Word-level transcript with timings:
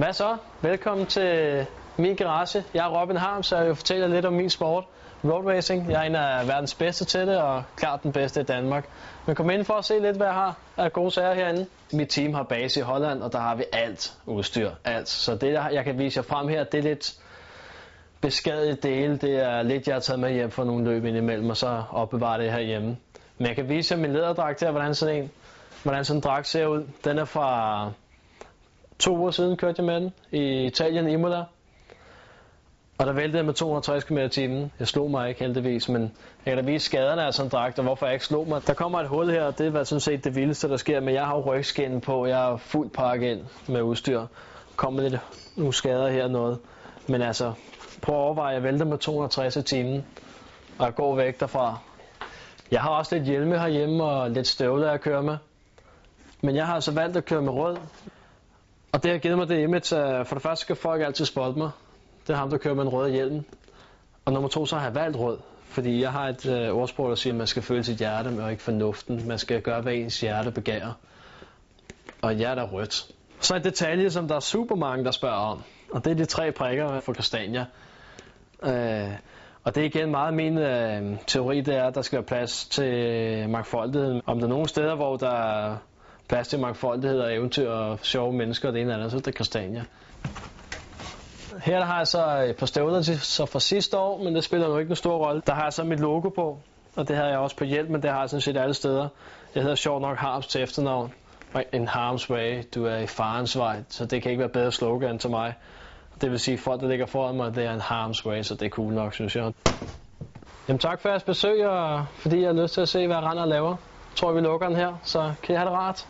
Hvad 0.00 0.12
så? 0.12 0.36
Velkommen 0.60 1.06
til 1.06 1.66
min 1.96 2.16
garage. 2.16 2.64
Jeg 2.74 2.86
er 2.86 3.00
Robin 3.00 3.16
Harm, 3.16 3.42
så 3.42 3.56
jeg 3.56 3.66
vil 3.66 3.74
fortælle 3.74 4.08
lidt 4.08 4.26
om 4.26 4.32
min 4.32 4.50
sport. 4.50 4.84
Road 5.24 5.46
racing. 5.46 5.90
Jeg 5.90 6.00
er 6.00 6.06
en 6.06 6.14
af 6.14 6.48
verdens 6.48 6.74
bedste 6.74 7.04
til 7.04 7.26
det, 7.26 7.38
og 7.38 7.62
klart 7.76 8.02
den 8.02 8.12
bedste 8.12 8.40
i 8.40 8.44
Danmark. 8.44 8.88
Men 9.26 9.34
kom 9.34 9.50
ind 9.50 9.64
for 9.64 9.74
at 9.74 9.84
se 9.84 9.98
lidt, 9.98 10.16
hvad 10.16 10.26
jeg 10.26 10.34
har 10.34 10.56
af 10.76 10.92
gode 10.92 11.10
sager 11.10 11.34
herinde. 11.34 11.66
Mit 11.92 12.08
team 12.08 12.34
har 12.34 12.42
base 12.42 12.80
i 12.80 12.82
Holland, 12.82 13.22
og 13.22 13.32
der 13.32 13.38
har 13.38 13.54
vi 13.54 13.64
alt 13.72 14.12
udstyr. 14.26 14.70
Alt. 14.84 15.08
Så 15.08 15.34
det, 15.34 15.52
jeg 15.52 15.84
kan 15.84 15.98
vise 15.98 16.18
jer 16.18 16.22
frem 16.22 16.48
her, 16.48 16.64
det 16.64 16.78
er 16.78 16.82
lidt 16.82 17.14
beskadiget 18.20 18.82
dele. 18.82 19.16
Det 19.16 19.36
er 19.36 19.62
lidt, 19.62 19.86
jeg 19.86 19.94
har 19.94 20.00
taget 20.00 20.20
med 20.20 20.32
hjem 20.32 20.50
for 20.50 20.64
nogle 20.64 20.84
løb 20.84 21.04
indimellem, 21.04 21.50
og 21.50 21.56
så 21.56 21.82
opbevarer 21.90 22.38
det 22.38 22.52
herhjemme. 22.52 22.96
Men 23.38 23.46
jeg 23.46 23.56
kan 23.56 23.68
vise 23.68 23.94
jer 23.94 24.00
min 24.00 24.12
læderdragt 24.12 24.60
her, 24.60 24.70
hvordan 24.70 24.94
sådan 24.94 25.22
en, 25.22 25.30
hvordan 25.82 26.04
sådan 26.04 26.18
en 26.18 26.22
dragt 26.22 26.46
ser 26.46 26.66
ud. 26.66 26.86
Den 27.04 27.18
er 27.18 27.24
fra 27.24 27.90
to 29.00 29.16
uger 29.16 29.30
siden 29.30 29.56
kørte 29.56 29.74
jeg 29.78 29.86
med 29.86 30.00
den 30.00 30.12
i 30.32 30.66
Italien, 30.66 31.08
Imola. 31.08 31.44
Og 32.98 33.06
der 33.06 33.12
væltede 33.12 33.36
jeg 33.36 33.44
med 33.44 33.54
260 33.54 34.04
km 34.04 34.18
i 34.18 34.28
timen. 34.28 34.72
Jeg 34.78 34.88
slog 34.88 35.10
mig 35.10 35.28
ikke 35.28 35.40
heldigvis, 35.40 35.88
men 35.88 36.02
jeg 36.46 36.56
kan 36.56 36.64
da 36.64 36.70
vise 36.70 36.86
skaderne 36.86 37.22
af 37.22 37.34
sådan 37.34 37.46
en 37.46 37.50
dragt, 37.50 37.78
og 37.78 37.84
hvorfor 37.84 38.06
jeg 38.06 38.12
ikke 38.12 38.24
slog 38.24 38.48
mig. 38.48 38.66
Der 38.66 38.74
kommer 38.74 39.00
et 39.00 39.08
hul 39.08 39.30
her, 39.30 39.42
og 39.44 39.58
det 39.58 39.74
er 39.74 39.84
sådan 39.84 40.00
set 40.00 40.24
det 40.24 40.34
vildeste, 40.36 40.68
der 40.68 40.76
sker, 40.76 41.00
men 41.00 41.14
jeg 41.14 41.26
har 41.26 41.36
jo 41.36 41.40
rygskin 41.40 42.00
på, 42.00 42.26
jeg 42.26 42.52
er 42.52 42.56
fuldt 42.56 42.92
pakket 42.92 43.30
ind 43.30 43.40
med 43.68 43.82
udstyr. 43.82 44.26
Kommer 44.76 45.02
lidt 45.02 45.20
nogle 45.56 45.72
skader 45.72 46.08
her 46.08 46.24
og 46.24 46.30
noget. 46.30 46.58
Men 47.08 47.22
altså, 47.22 47.52
prøv 48.02 48.14
at 48.14 48.20
overveje, 48.20 48.54
jeg 48.54 48.62
vælter 48.62 48.84
med 48.84 48.98
260 48.98 49.56
i 49.56 49.62
timen, 49.62 50.04
og 50.78 50.86
jeg 50.86 50.94
går 50.94 51.16
væk 51.16 51.40
derfra. 51.40 51.78
Jeg 52.70 52.80
har 52.80 52.90
også 52.90 53.14
lidt 53.14 53.26
hjelme 53.28 53.58
herhjemme 53.58 54.04
og 54.04 54.30
lidt 54.30 54.46
støvler, 54.46 54.90
at 54.90 55.00
køre 55.00 55.22
med. 55.22 55.36
Men 56.42 56.56
jeg 56.56 56.66
har 56.66 56.74
altså 56.74 56.92
valgt 56.92 57.16
at 57.16 57.24
køre 57.24 57.42
med 57.42 57.52
rød, 57.52 57.76
og 58.92 59.02
det 59.02 59.10
har 59.10 59.18
givet 59.18 59.38
mig 59.38 59.48
det 59.48 59.62
image, 59.62 59.96
at 59.96 60.26
for 60.26 60.34
det 60.34 60.42
første 60.42 60.62
skal 60.64 60.76
folk 60.76 61.02
altid 61.02 61.24
spotte 61.24 61.58
mig. 61.58 61.70
Det 62.26 62.32
er 62.32 62.36
ham, 62.36 62.50
der 62.50 62.58
kører 62.58 62.74
med 62.74 62.82
en 62.82 62.88
rød 62.88 63.10
hjelm. 63.10 63.44
Og 64.24 64.32
nummer 64.32 64.48
to, 64.48 64.66
så 64.66 64.76
har 64.76 64.84
jeg 64.84 64.94
valgt 64.94 65.16
rød. 65.16 65.38
Fordi 65.64 66.02
jeg 66.02 66.12
har 66.12 66.28
et 66.28 66.46
øh, 66.46 66.76
ordsprog, 66.76 67.08
der 67.08 67.14
siger, 67.14 67.34
at 67.34 67.38
man 67.38 67.46
skal 67.46 67.62
føle 67.62 67.84
sit 67.84 67.98
hjerte, 67.98 68.42
og 68.42 68.50
ikke 68.50 68.62
fornuften. 68.62 69.28
Man 69.28 69.38
skal 69.38 69.62
gøre, 69.62 69.80
hvad 69.80 69.92
ens 69.92 70.20
hjerte 70.20 70.50
begærer. 70.50 70.92
Og 72.22 72.32
hjertet 72.32 72.62
er 72.62 72.68
rødt. 72.68 73.10
Så 73.40 73.56
en 73.56 73.64
detalje, 73.64 74.10
som 74.10 74.28
der 74.28 74.36
er 74.36 74.40
super 74.40 74.76
mange, 74.76 75.04
der 75.04 75.10
spørger 75.10 75.36
om. 75.36 75.62
Og 75.92 76.04
det 76.04 76.10
er 76.10 76.14
de 76.14 76.24
tre 76.24 76.52
prikker 76.52 77.00
for 77.00 77.12
kastanja. 77.12 77.64
Øh, 78.62 79.10
og 79.64 79.74
det 79.74 79.80
er 79.80 79.84
igen 79.84 80.10
meget 80.10 80.34
min 80.34 80.58
øh, 80.58 81.18
teori, 81.26 81.60
det 81.60 81.76
er, 81.76 81.84
at 81.84 81.94
der 81.94 82.02
skal 82.02 82.16
være 82.16 82.26
plads 82.26 82.66
til 82.66 83.48
mangfoldighed. 83.48 84.20
Om 84.26 84.38
der 84.38 84.46
er 84.46 84.50
nogle 84.50 84.68
steder, 84.68 84.94
hvor 84.94 85.16
der 85.16 85.76
plads 86.30 86.48
til 86.48 86.58
mangfoldighed 86.58 87.20
og 87.20 87.34
eventyr 87.34 87.70
og 87.70 87.98
sjove 88.02 88.32
mennesker 88.32 88.68
og 88.68 88.74
det 88.74 88.80
ene 88.80 88.90
eller 88.92 89.04
andet, 89.04 89.10
så 89.10 89.16
er 89.16 89.20
det 89.20 89.34
Christiania. 89.34 89.84
Her 91.62 91.78
der 91.78 91.84
har 91.84 91.96
jeg 91.96 92.06
så 92.06 92.26
øh, 92.26 92.50
et 92.50 92.56
par 92.56 92.66
støvler 92.66 93.02
til, 93.02 93.20
så 93.20 93.46
fra 93.46 93.60
sidste 93.60 93.98
år, 93.98 94.22
men 94.24 94.34
det 94.34 94.44
spiller 94.44 94.68
jo 94.68 94.78
ikke 94.78 94.90
en 94.90 94.96
stor 94.96 95.26
rolle. 95.26 95.42
Der 95.46 95.54
har 95.54 95.62
jeg 95.62 95.72
så 95.72 95.84
mit 95.84 96.00
logo 96.00 96.28
på, 96.28 96.58
og 96.96 97.08
det 97.08 97.16
har 97.16 97.24
jeg 97.24 97.38
også 97.38 97.56
på 97.56 97.64
hjælp, 97.64 97.90
men 97.90 98.02
det 98.02 98.10
har 98.10 98.20
jeg 98.20 98.30
sådan 98.30 98.40
set 98.40 98.56
alle 98.56 98.74
steder. 98.74 99.08
Jeg 99.54 99.62
hedder 99.62 99.76
sjovt 99.76 100.02
nok 100.02 100.18
Harms 100.18 100.46
til 100.46 100.62
efternavn. 100.62 101.12
En 101.72 101.88
Harms 101.88 102.30
Way, 102.30 102.62
du 102.74 102.86
er 102.86 102.96
i 102.96 103.06
farens 103.06 103.58
vej, 103.58 103.82
så 103.88 104.06
det 104.06 104.22
kan 104.22 104.30
ikke 104.30 104.40
være 104.40 104.48
bedre 104.48 104.72
slogan 104.72 105.18
til 105.18 105.30
mig. 105.30 105.54
Det 106.20 106.30
vil 106.30 106.38
sige, 106.38 106.54
at 106.54 106.60
folk, 106.60 106.80
der 106.80 106.88
ligger 106.88 107.06
foran 107.06 107.36
mig, 107.36 107.54
det 107.54 107.64
er 107.64 107.72
en 107.74 107.80
Harms 107.80 108.26
Way, 108.26 108.42
så 108.42 108.54
det 108.54 108.66
er 108.66 108.70
cool 108.70 108.92
nok, 108.92 109.14
synes 109.14 109.36
jeg. 109.36 109.52
Jamen 110.68 110.78
tak 110.78 111.00
for 111.00 111.08
jeres 111.08 111.22
besøg, 111.22 111.66
og 111.66 112.06
fordi 112.14 112.40
jeg 112.40 112.48
har 112.48 112.62
lyst 112.62 112.74
til 112.74 112.80
at 112.80 112.88
se, 112.88 113.06
hvad 113.06 113.16
Randers 113.16 113.48
laver. 113.48 113.76
Jeg 114.20 114.22
tror, 114.26 114.32
vi 114.32 114.40
lukker 114.40 114.66
den 114.68 114.76
her, 114.76 114.94
så 115.02 115.32
kan 115.42 115.54
I 115.54 115.56
have 115.56 115.70
det 115.70 115.78
rart. 115.78 116.06